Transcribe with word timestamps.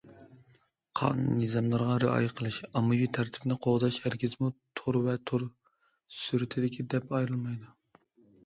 قانۇن- 0.99 1.35
نىزاملارغا 1.41 1.97
رىئايە 2.03 2.31
قىلىش، 2.39 2.57
ئاممىۋى 2.69 3.09
تەرتىپنى 3.17 3.57
قوغداش 3.67 3.99
ھەرگىزمۇ 4.07 4.49
تور 4.81 5.01
ۋە 5.09 5.15
تور 5.33 5.47
سىرتىدىكى 6.23 6.91
دەپ 6.97 7.15
ئايرىلمايدۇ. 7.19 7.71